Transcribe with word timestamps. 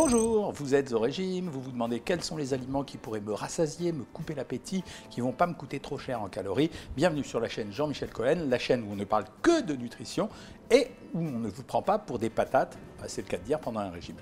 Bonjour, 0.00 0.52
vous 0.52 0.76
êtes 0.76 0.92
au 0.92 1.00
régime, 1.00 1.48
vous 1.48 1.60
vous 1.60 1.72
demandez 1.72 1.98
quels 1.98 2.22
sont 2.22 2.36
les 2.36 2.54
aliments 2.54 2.84
qui 2.84 2.98
pourraient 2.98 3.20
me 3.20 3.32
rassasier, 3.32 3.90
me 3.90 4.04
couper 4.04 4.32
l'appétit, 4.36 4.84
qui 5.10 5.20
vont 5.20 5.32
pas 5.32 5.48
me 5.48 5.54
coûter 5.54 5.80
trop 5.80 5.98
cher 5.98 6.22
en 6.22 6.28
calories. 6.28 6.70
Bienvenue 6.96 7.24
sur 7.24 7.40
la 7.40 7.48
chaîne 7.48 7.72
Jean-Michel 7.72 8.10
Cohen, 8.10 8.46
la 8.48 8.60
chaîne 8.60 8.84
où 8.84 8.92
on 8.92 8.94
ne 8.94 9.02
parle 9.02 9.24
que 9.42 9.60
de 9.60 9.74
nutrition 9.74 10.28
et 10.70 10.86
où 11.14 11.18
on 11.18 11.40
ne 11.40 11.48
vous 11.48 11.64
prend 11.64 11.82
pas 11.82 11.98
pour 11.98 12.20
des 12.20 12.30
patates, 12.30 12.78
bah, 13.00 13.06
c'est 13.08 13.22
le 13.22 13.26
cas 13.26 13.38
de 13.38 13.42
dire, 13.42 13.58
pendant 13.58 13.80
un 13.80 13.90
régime. 13.90 14.14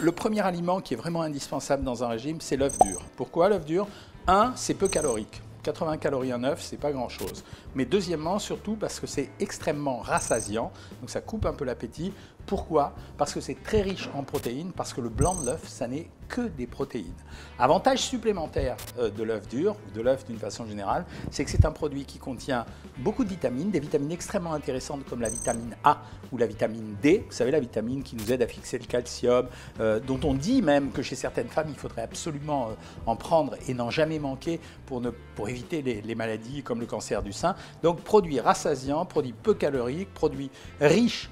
Le 0.00 0.12
premier 0.12 0.40
aliment 0.40 0.80
qui 0.80 0.94
est 0.94 0.96
vraiment 0.96 1.20
indispensable 1.20 1.84
dans 1.84 2.02
un 2.02 2.08
régime, 2.08 2.40
c'est 2.40 2.56
l'œuf 2.56 2.78
dur. 2.78 3.02
Pourquoi 3.16 3.50
l'œuf 3.50 3.66
dur? 3.66 3.86
Un, 4.26 4.54
c'est 4.56 4.72
peu 4.72 4.88
calorique. 4.88 5.42
80 5.64 5.96
calories 5.96 6.32
en 6.32 6.44
œuf, 6.44 6.62
c'est 6.62 6.76
pas 6.76 6.92
grand-chose. 6.92 7.42
Mais 7.74 7.84
deuxièmement, 7.84 8.38
surtout 8.38 8.76
parce 8.76 9.00
que 9.00 9.06
c'est 9.06 9.30
extrêmement 9.40 9.98
rassasiant, 9.98 10.70
donc 11.00 11.10
ça 11.10 11.20
coupe 11.20 11.46
un 11.46 11.54
peu 11.54 11.64
l'appétit. 11.64 12.12
Pourquoi 12.46 12.94
Parce 13.16 13.32
que 13.32 13.40
c'est 13.40 13.62
très 13.62 13.80
riche 13.80 14.08
en 14.14 14.22
protéines, 14.22 14.72
parce 14.72 14.92
que 14.92 15.00
le 15.00 15.08
blanc 15.08 15.34
de 15.34 15.46
l'œuf, 15.46 15.66
ça 15.66 15.86
n'est 15.86 16.08
que 16.28 16.42
des 16.42 16.66
protéines. 16.66 17.14
Avantage 17.58 18.00
supplémentaire 18.00 18.76
euh, 18.98 19.10
de 19.10 19.22
l'œuf 19.22 19.48
dur, 19.48 19.76
ou 19.86 19.94
de 19.96 20.02
l'œuf 20.02 20.26
d'une 20.26 20.38
façon 20.38 20.66
générale, 20.66 21.04
c'est 21.30 21.44
que 21.44 21.50
c'est 21.50 21.64
un 21.64 21.70
produit 21.70 22.04
qui 22.04 22.18
contient 22.18 22.64
beaucoup 22.98 23.24
de 23.24 23.28
vitamines, 23.28 23.70
des 23.70 23.80
vitamines 23.80 24.12
extrêmement 24.12 24.52
intéressantes 24.52 25.04
comme 25.08 25.20
la 25.20 25.28
vitamine 25.28 25.76
A 25.84 26.02
ou 26.32 26.38
la 26.38 26.46
vitamine 26.46 26.96
D. 27.02 27.24
Vous 27.26 27.32
savez, 27.32 27.50
la 27.50 27.60
vitamine 27.60 28.02
qui 28.02 28.16
nous 28.16 28.32
aide 28.32 28.42
à 28.42 28.46
fixer 28.46 28.78
le 28.78 28.86
calcium, 28.86 29.46
euh, 29.80 30.00
dont 30.00 30.20
on 30.24 30.34
dit 30.34 30.62
même 30.62 30.92
que 30.92 31.02
chez 31.02 31.16
certaines 31.16 31.48
femmes, 31.48 31.68
il 31.68 31.76
faudrait 31.76 32.02
absolument 32.02 32.68
euh, 32.68 32.74
en 33.06 33.16
prendre 33.16 33.54
et 33.68 33.74
n'en 33.74 33.90
jamais 33.90 34.18
manquer 34.18 34.60
pour, 34.86 35.02
éviter 35.48 35.82
les, 35.82 36.00
les 36.02 36.14
maladies 36.14 36.62
comme 36.62 36.80
le 36.80 36.86
cancer 36.86 37.22
du 37.22 37.32
sein. 37.32 37.54
Donc, 37.82 38.00
produit 38.00 38.40
rassasiant, 38.40 39.04
produit 39.04 39.32
peu 39.32 39.54
calorique, 39.54 40.12
produit 40.14 40.50
riche 40.80 41.30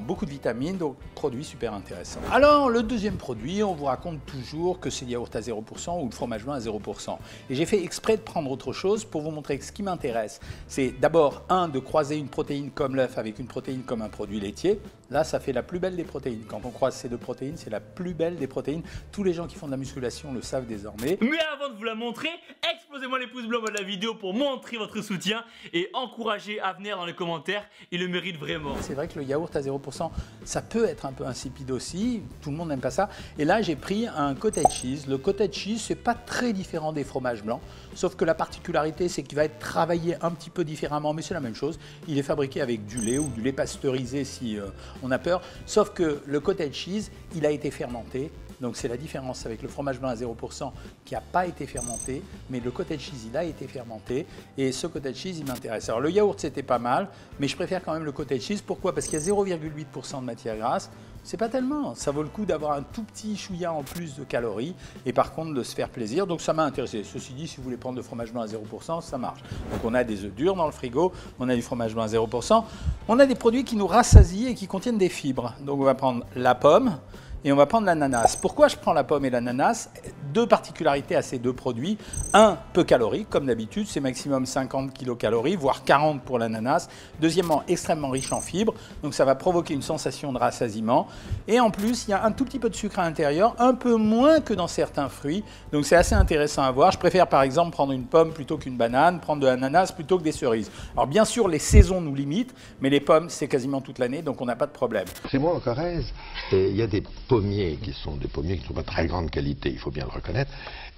beaucoup 0.00 0.24
de 0.24 0.30
vitamines, 0.30 0.76
donc 0.76 0.96
produit 1.14 1.44
super 1.44 1.74
intéressant. 1.74 2.20
Alors 2.30 2.68
le 2.70 2.82
deuxième 2.82 3.16
produit, 3.16 3.62
on 3.62 3.74
vous 3.74 3.84
raconte 3.84 4.24
toujours 4.24 4.80
que 4.80 4.90
c'est 4.90 5.04
le 5.04 5.12
yaourt 5.12 5.34
à 5.34 5.40
0% 5.40 6.00
ou 6.00 6.06
le 6.06 6.10
fromage 6.10 6.44
blanc 6.44 6.54
à 6.54 6.60
0%. 6.60 7.18
Et 7.50 7.54
j'ai 7.54 7.66
fait 7.66 7.82
exprès 7.82 8.16
de 8.16 8.22
prendre 8.22 8.50
autre 8.50 8.72
chose 8.72 9.04
pour 9.04 9.22
vous 9.22 9.30
montrer 9.30 9.58
que 9.58 9.64
ce 9.64 9.72
qui 9.72 9.82
m'intéresse, 9.82 10.40
c'est 10.66 10.94
d'abord 10.98 11.42
un 11.48 11.68
de 11.68 11.78
croiser 11.78 12.16
une 12.16 12.28
protéine 12.28 12.70
comme 12.70 12.96
l'œuf 12.96 13.18
avec 13.18 13.38
une 13.38 13.46
protéine 13.46 13.82
comme 13.82 14.02
un 14.02 14.08
produit 14.08 14.40
laitier. 14.40 14.80
Là, 15.10 15.24
ça 15.24 15.40
fait 15.40 15.52
la 15.54 15.62
plus 15.62 15.78
belle 15.78 15.96
des 15.96 16.04
protéines. 16.04 16.44
Quand 16.46 16.60
on 16.64 16.70
croise 16.70 16.94
ces 16.94 17.08
deux 17.08 17.16
protéines, 17.16 17.56
c'est 17.56 17.70
la 17.70 17.80
plus 17.80 18.12
belle 18.12 18.36
des 18.36 18.46
protéines. 18.46 18.82
Tous 19.10 19.24
les 19.24 19.32
gens 19.32 19.46
qui 19.46 19.56
font 19.56 19.66
de 19.66 19.70
la 19.70 19.78
musculation 19.78 20.32
le 20.32 20.42
savent 20.42 20.66
désormais. 20.66 21.16
Mais 21.22 21.38
avant 21.54 21.72
de 21.72 21.78
vous 21.78 21.84
la 21.84 21.94
montrer, 21.94 22.28
explosez-moi 22.70 23.18
les 23.18 23.26
pouces 23.26 23.46
bleus 23.46 23.58
de 23.66 23.72
la 23.72 23.82
vidéo 23.82 24.14
pour 24.14 24.34
montrer 24.34 24.76
votre 24.76 25.00
soutien 25.00 25.44
et 25.72 25.88
encourager 25.94 26.60
à 26.60 26.74
venir 26.74 26.98
dans 26.98 27.06
les 27.06 27.14
commentaires. 27.14 27.66
Il 27.90 28.00
le 28.00 28.08
mérite 28.08 28.36
vraiment. 28.36 28.74
C'est 28.82 28.92
vrai 28.92 29.08
que 29.08 29.18
le 29.18 29.24
yaourt 29.24 29.54
à 29.56 29.60
0%, 29.62 30.10
ça 30.44 30.60
peut 30.60 30.84
être 30.84 31.06
un 31.06 31.12
peu 31.12 31.24
insipide 31.24 31.70
aussi. 31.70 32.22
Tout 32.42 32.50
le 32.50 32.56
monde 32.56 32.68
n'aime 32.68 32.80
pas 32.80 32.90
ça. 32.90 33.08
Et 33.38 33.46
là, 33.46 33.62
j'ai 33.62 33.76
pris 33.76 34.06
un 34.06 34.34
cottage 34.34 34.72
cheese. 34.72 35.06
Le 35.08 35.16
cottage 35.16 35.54
cheese, 35.54 35.78
c'est 35.78 35.94
pas 35.94 36.14
très 36.14 36.52
différent 36.52 36.92
des 36.92 37.04
fromages 37.04 37.42
blancs. 37.42 37.60
Sauf 37.94 38.14
que 38.14 38.26
la 38.26 38.34
particularité, 38.34 39.08
c'est 39.08 39.22
qu'il 39.22 39.36
va 39.36 39.44
être 39.44 39.58
travaillé 39.58 40.16
un 40.22 40.30
petit 40.32 40.50
peu 40.50 40.64
différemment, 40.64 41.14
mais 41.14 41.22
c'est 41.22 41.34
la 41.34 41.40
même 41.40 41.54
chose. 41.54 41.78
Il 42.06 42.18
est 42.18 42.22
fabriqué 42.22 42.60
avec 42.60 42.86
du 42.86 42.98
lait 42.98 43.18
ou 43.18 43.28
du 43.28 43.40
lait 43.40 43.52
pasteurisé 43.52 44.24
si 44.24 44.58
euh, 44.58 44.66
on 45.02 45.10
a 45.10 45.18
peur. 45.18 45.42
Sauf 45.66 45.90
que 45.90 46.20
le 46.26 46.40
cottage 46.40 46.74
cheese, 46.74 47.10
il 47.34 47.46
a 47.46 47.50
été 47.50 47.70
fermenté. 47.70 48.30
Donc 48.60 48.76
c'est 48.76 48.88
la 48.88 48.96
différence 48.96 49.46
avec 49.46 49.62
le 49.62 49.68
fromage 49.68 50.00
blanc 50.00 50.08
à 50.08 50.14
0% 50.14 50.72
qui 51.04 51.14
n'a 51.14 51.20
pas 51.20 51.46
été 51.46 51.66
fermenté, 51.66 52.22
mais 52.50 52.60
le 52.60 52.70
cottage 52.70 53.00
cheese, 53.00 53.26
il 53.30 53.36
a 53.36 53.44
été 53.44 53.68
fermenté. 53.68 54.26
Et 54.56 54.72
ce 54.72 54.86
cottage 54.86 55.14
cheese, 55.14 55.38
il 55.38 55.46
m'intéresse. 55.46 55.88
Alors 55.88 56.00
le 56.00 56.10
yaourt, 56.10 56.40
c'était 56.40 56.62
pas 56.62 56.78
mal, 56.78 57.08
mais 57.38 57.46
je 57.46 57.54
préfère 57.54 57.82
quand 57.84 57.92
même 57.92 58.04
le 58.04 58.12
cottage 58.12 58.40
cheese. 58.40 58.62
Pourquoi? 58.66 58.92
Parce 58.94 59.06
qu'il 59.06 59.18
y 59.18 59.22
a 59.22 59.24
0,8% 59.24 60.20
de 60.20 60.24
matière 60.24 60.56
grasse. 60.56 60.90
C'est 61.28 61.36
pas 61.36 61.50
tellement. 61.50 61.94
Ça 61.94 62.10
vaut 62.10 62.22
le 62.22 62.30
coup 62.30 62.46
d'avoir 62.46 62.72
un 62.72 62.82
tout 62.82 63.02
petit 63.02 63.36
chouïa 63.36 63.70
en 63.70 63.82
plus 63.82 64.16
de 64.16 64.24
calories 64.24 64.74
et 65.04 65.12
par 65.12 65.34
contre 65.34 65.52
de 65.52 65.62
se 65.62 65.74
faire 65.74 65.90
plaisir. 65.90 66.26
Donc 66.26 66.40
ça 66.40 66.54
m'a 66.54 66.64
intéressé. 66.64 67.04
Ceci 67.04 67.34
dit, 67.34 67.46
si 67.46 67.58
vous 67.58 67.64
voulez 67.64 67.76
prendre 67.76 67.96
le 67.96 68.02
fromage 68.02 68.32
blanc 68.32 68.40
à 68.40 68.46
0%, 68.46 69.02
ça 69.02 69.18
marche. 69.18 69.40
Donc 69.70 69.84
on 69.84 69.92
a 69.92 70.04
des 70.04 70.24
œufs 70.24 70.32
durs 70.32 70.56
dans 70.56 70.64
le 70.64 70.72
frigo, 70.72 71.12
on 71.38 71.50
a 71.50 71.54
du 71.54 71.60
fromage 71.60 71.92
blanc 71.92 72.04
à 72.04 72.06
0%. 72.06 72.64
On 73.08 73.18
a 73.18 73.26
des 73.26 73.34
produits 73.34 73.62
qui 73.62 73.76
nous 73.76 73.86
rassasient 73.86 74.48
et 74.48 74.54
qui 74.54 74.66
contiennent 74.66 74.96
des 74.96 75.10
fibres. 75.10 75.52
Donc 75.60 75.78
on 75.78 75.84
va 75.84 75.94
prendre 75.94 76.24
la 76.34 76.54
pomme 76.54 76.96
et 77.44 77.52
on 77.52 77.56
va 77.56 77.66
prendre 77.66 77.86
l'ananas. 77.86 78.36
Pourquoi 78.40 78.68
je 78.68 78.76
prends 78.76 78.92
la 78.92 79.04
pomme 79.04 79.24
et 79.24 79.30
l'ananas? 79.30 79.90
Deux 80.34 80.46
particularités 80.46 81.14
à 81.14 81.22
ces 81.22 81.38
deux 81.38 81.52
produits. 81.52 81.98
Un, 82.34 82.58
peu 82.72 82.84
calorique, 82.84 83.30
comme 83.30 83.46
d'habitude, 83.46 83.86
c'est 83.86 84.00
maximum 84.00 84.44
50 84.44 84.92
kilocalories, 84.92 85.56
voire 85.56 85.84
40 85.84 86.22
pour 86.22 86.38
l'ananas. 86.38 86.88
Deuxièmement, 87.20 87.62
extrêmement 87.68 88.10
riche 88.10 88.32
en 88.32 88.40
fibres, 88.40 88.74
donc 89.02 89.14
ça 89.14 89.24
va 89.24 89.34
provoquer 89.34 89.74
une 89.74 89.82
sensation 89.82 90.32
de 90.32 90.38
rassasiement. 90.38 91.06
Et 91.46 91.60
en 91.60 91.70
plus, 91.70 92.06
il 92.06 92.10
y 92.10 92.14
a 92.14 92.24
un 92.24 92.32
tout 92.32 92.44
petit 92.44 92.58
peu 92.58 92.68
de 92.68 92.74
sucre 92.74 92.98
à 92.98 93.04
l'intérieur, 93.04 93.54
un 93.58 93.74
peu 93.74 93.96
moins 93.96 94.40
que 94.40 94.54
dans 94.54 94.68
certains 94.68 95.08
fruits, 95.08 95.44
donc 95.72 95.84
c'est 95.84 95.96
assez 95.96 96.14
intéressant 96.14 96.62
à 96.62 96.70
voir. 96.70 96.92
Je 96.92 96.98
préfère 96.98 97.28
par 97.28 97.42
exemple 97.42 97.72
prendre 97.72 97.92
une 97.92 98.04
pomme 98.04 98.32
plutôt 98.32 98.58
qu'une 98.58 98.76
banane, 98.76 99.20
prendre 99.20 99.42
de 99.42 99.46
l'ananas 99.46 99.92
plutôt 99.92 100.18
que 100.18 100.24
des 100.24 100.32
cerises. 100.32 100.70
Alors 100.94 101.06
bien 101.06 101.24
sûr, 101.24 101.48
les 101.48 101.58
saisons 101.58 102.00
nous 102.00 102.14
limitent, 102.14 102.54
mais 102.80 102.90
les 102.90 103.00
pommes, 103.00 103.28
c'est 103.30 103.48
quasiment 103.48 103.80
toute 103.80 103.98
l'année, 103.98 104.22
donc 104.22 104.40
on 104.40 104.46
n'a 104.46 104.56
pas 104.56 104.66
de 104.66 104.72
problème. 104.72 105.06
Chez 105.30 105.38
moi 105.38 105.54
en 105.54 105.60
Corrèze, 105.60 106.12
il 106.52 106.76
y 106.76 106.82
a 106.82 106.86
des 106.86 107.02
pommiers 107.28 107.78
qui 107.82 107.92
sont 107.92 108.16
des 108.16 108.26
pommiers 108.28 108.56
qui 108.56 108.62
ne 108.62 108.68
sont 108.68 108.74
pas 108.74 108.82
très 108.82 109.06
grande 109.06 109.30
qualité, 109.30 109.70
il 109.70 109.78
faut 109.78 109.90
bien 109.90 110.04
le 110.04 110.10
reconnaître. 110.10 110.50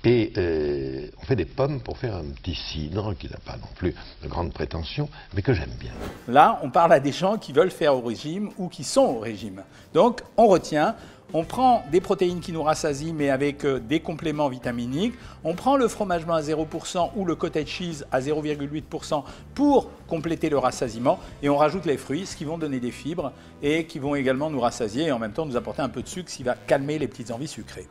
Et 0.03 0.33
euh, 0.39 1.09
on 1.21 1.27
fait 1.27 1.37
des 1.37 1.45
pommes 1.45 1.81
pour 1.81 1.99
faire 1.99 2.17
un 2.17 2.25
petit 2.25 2.55
cidre 2.55 3.15
qui 3.15 3.29
n'a 3.29 3.37
pas 3.45 3.57
non 3.59 3.69
plus 3.77 3.95
de 4.23 4.29
grande 4.29 4.53
prétention, 4.53 5.11
mais 5.35 5.43
que 5.43 5.53
j'aime 5.53 5.75
bien. 5.79 5.93
Là, 6.27 6.59
on 6.63 6.71
parle 6.71 6.95
à 6.95 7.01
des 7.01 7.13
gens 7.13 7.37
qui 7.37 7.53
veulent 7.53 7.71
faire 7.71 7.95
au 7.95 8.01
régime 8.01 8.51
ou 8.57 8.69
qui 8.69 8.85
sont 8.85 9.03
au 9.03 9.19
régime. 9.19 9.63
Donc, 9.93 10.23
on 10.39 10.47
retient, 10.47 10.95
on 11.33 11.45
prend 11.45 11.85
des 11.91 12.01
protéines 12.01 12.41
qui 12.41 12.53
nous 12.53 12.63
rassasient, 12.63 13.13
mais 13.15 13.31
avec 13.31 13.65
euh, 13.65 13.79
des 13.79 14.01
compléments 14.01 14.49
vitaminiques. 14.49 15.15
On 15.45 15.55
prend 15.55 15.77
le 15.77 15.89
fromage 15.89 16.25
blanc 16.25 16.35
à 16.35 16.43
0% 16.43 17.11
ou 17.17 17.25
le 17.25 17.35
cottage 17.35 17.69
cheese 17.69 18.05
à 18.11 18.21
0,8% 18.21 19.23
pour 19.55 19.89
compléter 20.09 20.49
le 20.49 20.59
rassasiement. 20.59 21.19
Et 21.43 21.49
on 21.49 21.57
rajoute 21.57 21.87
les 21.87 21.97
fruits, 21.97 22.27
ce 22.27 22.37
qui 22.37 22.45
vont 22.45 22.59
donner 22.59 22.81
des 22.81 22.91
fibres 22.91 23.33
et 23.63 23.87
qui 23.87 23.99
vont 23.99 24.15
également 24.15 24.51
nous 24.51 24.61
rassasier 24.61 25.07
et 25.07 25.13
en 25.13 25.19
même 25.19 25.33
temps 25.33 25.47
nous 25.47 25.57
apporter 25.57 25.83
un 25.83 25.89
peu 25.89 26.03
de 26.03 26.09
sucre, 26.09 26.31
ce 26.31 26.37
qui 26.37 26.43
va 26.43 26.55
calmer 26.55 26.99
les 26.99 27.09
petites 27.09 27.31
envies 27.31 27.49
sucrées. 27.49 27.87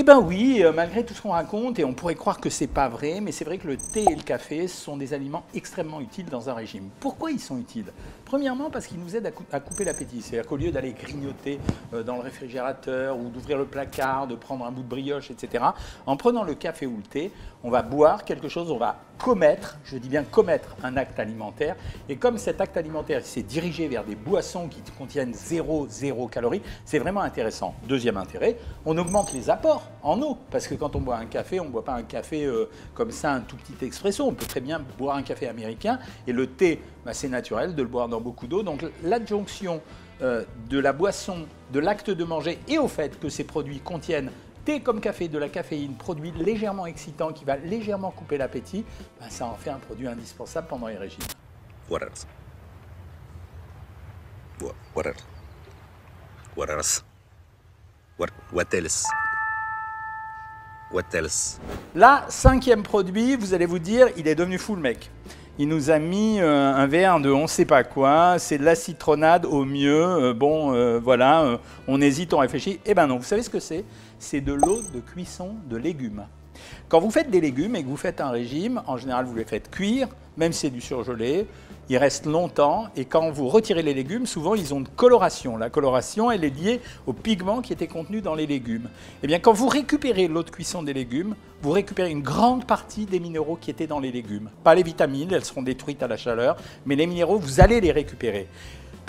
Eh 0.00 0.04
bien 0.04 0.20
oui, 0.20 0.62
euh, 0.62 0.70
malgré 0.70 1.04
tout 1.04 1.12
ce 1.12 1.20
qu'on 1.20 1.32
raconte, 1.32 1.80
et 1.80 1.84
on 1.84 1.92
pourrait 1.92 2.14
croire 2.14 2.38
que 2.38 2.50
c'est 2.50 2.68
pas 2.68 2.88
vrai, 2.88 3.20
mais 3.20 3.32
c'est 3.32 3.44
vrai 3.44 3.58
que 3.58 3.66
le 3.66 3.76
thé 3.76 4.04
et 4.08 4.14
le 4.14 4.22
café 4.22 4.68
sont 4.68 4.96
des 4.96 5.12
aliments 5.12 5.42
extrêmement 5.56 6.00
utiles 6.00 6.26
dans 6.26 6.48
un 6.48 6.54
régime. 6.54 6.88
Pourquoi 7.00 7.32
ils 7.32 7.40
sont 7.40 7.58
utiles? 7.58 7.92
Premièrement, 8.24 8.70
parce 8.70 8.86
qu'ils 8.86 9.00
nous 9.00 9.16
aident 9.16 9.32
à, 9.50 9.58
couper 9.58 9.84
l'appétit. 9.84 10.22
C'est-à-dire 10.22 10.48
qu'au 10.48 10.56
lieu 10.56 10.70
d'aller 10.70 10.92
grignoter 10.92 11.58
euh, 11.94 12.04
dans 12.04 12.14
le 12.14 12.20
réfrigérateur 12.20 13.18
ou 13.18 13.28
d'ouvrir 13.28 13.58
le 13.58 13.64
placard, 13.64 14.28
de 14.28 14.36
prendre 14.36 14.64
un 14.66 14.70
bout 14.70 14.84
de 14.84 14.88
brioche, 14.88 15.32
etc., 15.32 15.64
en 16.06 16.16
prenant 16.16 16.44
le 16.44 16.54
café 16.54 16.86
ou 16.86 16.98
le 16.98 17.02
thé, 17.02 17.32
on 17.64 17.70
va 17.70 17.82
boire 17.82 18.24
quelque 18.24 18.48
chose, 18.48 18.70
on 18.70 18.78
va 18.78 19.00
commettre, 19.18 19.78
je 19.82 19.98
dis 19.98 20.08
bien 20.08 20.22
commettre 20.22 20.76
un 20.84 20.96
acte 20.96 21.18
alimentaire. 21.18 21.74
Et 22.08 22.14
comme 22.14 22.38
cet 22.38 22.60
acte 22.60 22.76
alimentaire 22.76 23.26
s'est 23.26 23.42
dirigé 23.42 23.88
vers 23.88 24.04
des 24.04 24.14
boissons 24.14 24.68
qui 24.68 24.80
contiennent 24.96 25.34
0, 25.34 25.88
0 25.90 26.28
calories, 26.28 26.62
c'est 26.84 27.00
vraiment 27.00 27.22
intéressant. 27.22 27.74
Deuxième 27.88 28.16
intérêt, 28.16 28.56
on 28.86 28.96
augmente 28.96 29.32
les 29.32 29.50
apports 29.50 29.87
en 30.02 30.20
eau. 30.22 30.38
Parce 30.50 30.66
que 30.66 30.74
quand 30.74 30.96
on 30.96 31.00
boit 31.00 31.16
un 31.16 31.26
café, 31.26 31.60
on 31.60 31.66
ne 31.66 31.70
boit 31.70 31.84
pas 31.84 31.94
un 31.94 32.02
café 32.02 32.44
euh, 32.44 32.68
comme 32.94 33.10
ça, 33.10 33.32
un 33.32 33.40
tout 33.40 33.56
petit 33.56 33.84
expresso. 33.84 34.24
On 34.24 34.34
peut 34.34 34.46
très 34.46 34.60
bien 34.60 34.80
boire 34.98 35.16
un 35.16 35.22
café 35.22 35.48
américain. 35.48 35.98
Et 36.26 36.32
le 36.32 36.46
thé, 36.46 36.80
bah, 37.04 37.14
c'est 37.14 37.28
naturel 37.28 37.74
de 37.74 37.82
le 37.82 37.88
boire 37.88 38.08
dans 38.08 38.20
beaucoup 38.20 38.46
d'eau. 38.46 38.62
Donc 38.62 38.84
l'adjonction 39.02 39.80
euh, 40.22 40.44
de 40.68 40.78
la 40.78 40.92
boisson, 40.92 41.46
de 41.72 41.78
l'acte 41.78 42.10
de 42.10 42.24
manger 42.24 42.58
et 42.66 42.78
au 42.78 42.88
fait 42.88 43.20
que 43.20 43.28
ces 43.28 43.44
produits 43.44 43.80
contiennent 43.80 44.30
thé 44.64 44.80
comme 44.80 45.00
café, 45.00 45.28
de 45.28 45.38
la 45.38 45.48
caféine, 45.48 45.94
produit 45.94 46.32
légèrement 46.32 46.86
excitant 46.86 47.32
qui 47.32 47.44
va 47.44 47.56
légèrement 47.56 48.10
couper 48.10 48.36
l'appétit, 48.36 48.84
bah, 49.20 49.26
ça 49.30 49.46
en 49.46 49.54
fait 49.54 49.70
un 49.70 49.78
produit 49.78 50.06
indispensable 50.06 50.66
pendant 50.66 50.88
les 50.88 50.96
régimes. 50.96 51.22
What 51.88 52.00
else? 52.02 52.26
What, 54.60 55.06
else? 55.06 55.24
What 56.56 56.68
else? 56.68 57.04
What 58.52 58.74
else? 58.74 59.06
What 60.92 61.02
else? 61.12 61.60
Là, 61.94 62.24
cinquième 62.28 62.82
produit, 62.82 63.36
vous 63.36 63.52
allez 63.52 63.66
vous 63.66 63.78
dire, 63.78 64.08
il 64.16 64.26
est 64.26 64.34
devenu 64.34 64.56
full 64.56 64.78
mec. 64.78 65.10
Il 65.58 65.68
nous 65.68 65.90
a 65.90 65.98
mis 65.98 66.40
euh, 66.40 66.72
un 66.74 66.86
verre 66.86 67.20
de 67.20 67.30
on 67.30 67.46
sait 67.46 67.64
pas 67.64 67.84
quoi, 67.84 68.38
c'est 68.38 68.58
de 68.58 68.64
la 68.64 68.74
citronade 68.74 69.44
au 69.44 69.64
mieux. 69.64 70.02
Euh, 70.02 70.32
bon, 70.32 70.72
euh, 70.72 70.98
voilà, 70.98 71.58
on 71.88 72.00
hésite, 72.00 72.32
on 72.32 72.38
réfléchit. 72.38 72.80
Eh 72.86 72.94
ben 72.94 73.06
non, 73.06 73.18
vous 73.18 73.24
savez 73.24 73.42
ce 73.42 73.50
que 73.50 73.60
c'est? 73.60 73.84
C'est 74.18 74.40
de 74.40 74.52
l'eau 74.52 74.80
de 74.94 75.00
cuisson 75.00 75.56
de 75.68 75.76
légumes. 75.76 76.24
Quand 76.88 77.00
vous 77.00 77.10
faites 77.10 77.30
des 77.30 77.40
légumes 77.40 77.76
et 77.76 77.82
que 77.82 77.88
vous 77.88 77.96
faites 77.96 78.20
un 78.20 78.30
régime, 78.30 78.82
en 78.86 78.96
général 78.96 79.26
vous 79.26 79.36
les 79.36 79.44
faites 79.44 79.70
cuire, 79.70 80.08
même 80.36 80.52
si 80.52 80.60
c'est 80.60 80.70
du 80.70 80.80
surgelé, 80.80 81.46
ils 81.90 81.96
restent 81.96 82.26
longtemps 82.26 82.86
et 82.96 83.06
quand 83.06 83.30
vous 83.30 83.48
retirez 83.48 83.82
les 83.82 83.94
légumes, 83.94 84.26
souvent 84.26 84.54
ils 84.54 84.74
ont 84.74 84.78
une 84.78 84.88
coloration. 84.88 85.56
La 85.56 85.70
coloration, 85.70 86.30
elle 86.30 86.44
est 86.44 86.50
liée 86.50 86.80
aux 87.06 87.12
pigments 87.12 87.62
qui 87.62 87.72
étaient 87.72 87.86
contenus 87.86 88.22
dans 88.22 88.34
les 88.34 88.46
légumes. 88.46 88.88
Eh 89.22 89.26
bien, 89.26 89.38
quand 89.38 89.52
vous 89.52 89.68
récupérez 89.68 90.28
l'eau 90.28 90.42
de 90.42 90.50
cuisson 90.50 90.82
des 90.82 90.92
légumes, 90.92 91.34
vous 91.62 91.70
récupérez 91.70 92.10
une 92.10 92.22
grande 92.22 92.66
partie 92.66 93.06
des 93.06 93.20
minéraux 93.20 93.56
qui 93.60 93.70
étaient 93.70 93.86
dans 93.86 94.00
les 94.00 94.12
légumes. 94.12 94.50
Pas 94.62 94.74
les 94.74 94.82
vitamines, 94.82 95.32
elles 95.32 95.44
seront 95.44 95.62
détruites 95.62 96.02
à 96.02 96.08
la 96.08 96.16
chaleur, 96.16 96.56
mais 96.84 96.94
les 96.94 97.06
minéraux, 97.06 97.38
vous 97.38 97.60
allez 97.60 97.80
les 97.80 97.92
récupérer. 97.92 98.48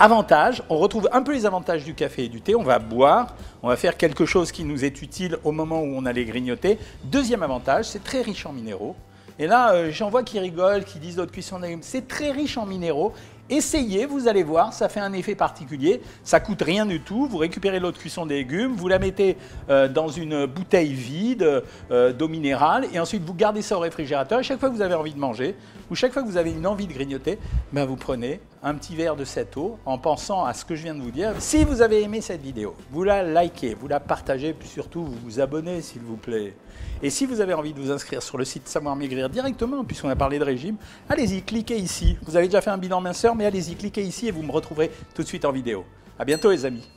Avantages, 0.02 0.62
on 0.70 0.78
retrouve 0.78 1.10
un 1.12 1.20
peu 1.20 1.34
les 1.34 1.44
avantages 1.44 1.84
du 1.84 1.92
café 1.92 2.24
et 2.24 2.28
du 2.30 2.40
thé. 2.40 2.54
On 2.54 2.62
va 2.62 2.78
boire, 2.78 3.34
on 3.62 3.68
va 3.68 3.76
faire 3.76 3.98
quelque 3.98 4.24
chose 4.24 4.50
qui 4.50 4.64
nous 4.64 4.82
est 4.82 5.02
utile 5.02 5.36
au 5.44 5.52
moment 5.52 5.82
où 5.82 5.92
on 5.94 6.06
allait 6.06 6.24
grignoter. 6.24 6.78
Deuxième 7.04 7.42
avantage, 7.42 7.84
c'est 7.84 8.02
très 8.02 8.22
riche 8.22 8.46
en 8.46 8.52
minéraux. 8.54 8.96
Et 9.38 9.46
là, 9.46 9.74
euh, 9.74 9.90
j'en 9.92 10.08
vois 10.08 10.22
qui 10.22 10.38
rigolent, 10.40 10.84
qui 10.84 11.00
disent 11.00 11.16
d'autres 11.16 11.32
cuisson 11.32 11.58
de 11.58 11.64
légumes. 11.64 11.82
C'est 11.82 12.08
très 12.08 12.30
riche 12.30 12.56
en 12.56 12.64
minéraux. 12.64 13.12
Essayez, 13.50 14.06
vous 14.06 14.28
allez 14.28 14.44
voir, 14.44 14.72
ça 14.72 14.88
fait 14.88 15.00
un 15.00 15.12
effet 15.12 15.34
particulier. 15.34 16.00
Ça 16.22 16.38
coûte 16.38 16.62
rien 16.62 16.86
du 16.86 17.00
tout. 17.00 17.26
Vous 17.26 17.38
récupérez 17.38 17.80
l'eau 17.80 17.90
de 17.90 17.98
cuisson 17.98 18.24
des 18.24 18.36
légumes, 18.36 18.74
vous 18.76 18.86
la 18.86 19.00
mettez 19.00 19.36
euh, 19.68 19.88
dans 19.88 20.06
une 20.06 20.46
bouteille 20.46 20.92
vide 20.92 21.64
euh, 21.90 22.12
d'eau 22.12 22.28
minérale 22.28 22.86
et 22.92 23.00
ensuite 23.00 23.24
vous 23.24 23.34
gardez 23.34 23.62
ça 23.62 23.76
au 23.76 23.80
réfrigérateur. 23.80 24.38
Et 24.38 24.44
chaque 24.44 24.60
fois 24.60 24.70
que 24.70 24.74
vous 24.74 24.82
avez 24.82 24.94
envie 24.94 25.14
de 25.14 25.18
manger 25.18 25.56
ou 25.90 25.96
chaque 25.96 26.12
fois 26.12 26.22
que 26.22 26.28
vous 26.28 26.36
avez 26.36 26.52
une 26.52 26.66
envie 26.66 26.86
de 26.86 26.92
grignoter, 26.92 27.40
ben 27.72 27.84
vous 27.84 27.96
prenez 27.96 28.40
un 28.62 28.74
petit 28.74 28.94
verre 28.94 29.16
de 29.16 29.24
cette 29.24 29.56
eau 29.56 29.78
en 29.84 29.98
pensant 29.98 30.44
à 30.44 30.54
ce 30.54 30.64
que 30.64 30.76
je 30.76 30.84
viens 30.84 30.94
de 30.94 31.00
vous 31.00 31.10
dire. 31.10 31.32
Si 31.38 31.64
vous 31.64 31.82
avez 31.82 32.02
aimé 32.02 32.20
cette 32.20 32.42
vidéo, 32.42 32.74
vous 32.90 33.02
la 33.02 33.24
likez, 33.24 33.74
vous 33.74 33.88
la 33.88 33.98
partagez, 33.98 34.52
puis 34.52 34.68
surtout 34.68 35.02
vous 35.02 35.16
vous 35.24 35.40
abonnez 35.40 35.80
s'il 35.80 36.02
vous 36.02 36.16
plaît. 36.16 36.54
Et 37.02 37.08
si 37.08 37.24
vous 37.24 37.40
avez 37.40 37.54
envie 37.54 37.72
de 37.72 37.80
vous 37.80 37.90
inscrire 37.90 38.22
sur 38.22 38.36
le 38.36 38.44
site 38.44 38.68
Savoir 38.68 38.94
Maigrir 38.94 39.30
directement, 39.30 39.84
puisqu'on 39.84 40.10
a 40.10 40.16
parlé 40.16 40.38
de 40.38 40.44
régime, 40.44 40.76
allez-y, 41.08 41.42
cliquez 41.42 41.78
ici. 41.78 42.18
Vous 42.22 42.36
avez 42.36 42.46
déjà 42.46 42.60
fait 42.60 42.70
un 42.70 42.76
bilan 42.76 43.00
minceur, 43.00 43.34
allez-y, 43.44 43.74
cliquez 43.76 44.02
ici 44.02 44.28
et 44.28 44.30
vous 44.30 44.42
me 44.42 44.52
retrouverez 44.52 44.90
tout 45.14 45.22
de 45.22 45.28
suite 45.28 45.44
en 45.44 45.52
vidéo. 45.52 45.84
À 46.18 46.24
bientôt 46.24 46.50
les 46.50 46.64
amis. 46.64 46.88